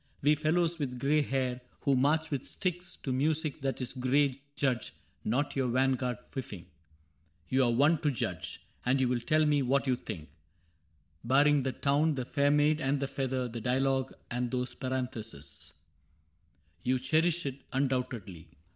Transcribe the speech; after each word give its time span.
We 0.23 0.33
fellows 0.33 0.79
with 0.79 0.97
gray 0.97 1.21
hair 1.21 1.61
Who 1.81 1.95
march 1.95 2.31
with 2.31 2.47
sticks 2.47 2.95
to 3.03 3.13
music 3.13 3.61
that 3.61 3.79
is 3.81 3.93
gray 3.93 4.41
Judge 4.55 4.95
not 5.23 5.55
your 5.55 5.67
vanguard 5.67 6.17
fifing. 6.31 6.65
You 7.49 7.65
are 7.65 7.71
one 7.71 7.99
To 7.99 8.09
judge; 8.09 8.61
and 8.83 8.99
you 8.99 9.07
will 9.07 9.19
tell 9.19 9.45
me 9.45 9.61
what 9.61 9.85
you 9.85 9.95
think:— 9.95 10.29
Barring 11.23 11.61
the 11.61 11.71
Town, 11.71 12.15
the 12.15 12.25
Fair 12.25 12.49
Maid, 12.49 12.81
and 12.81 12.99
the 12.99 13.07
Feather, 13.07 13.47
The 13.47 13.61
dialogue 13.61 14.11
and 14.31 14.49
those 14.49 14.73
parentheses. 14.73 15.45
so 15.45 15.69
CAPTAIN 15.69 15.81
CRAIG 16.81 16.87
You 16.87 16.97
cherish 16.99 17.45
it, 17.45 17.61
undoubtedly. 17.71 18.47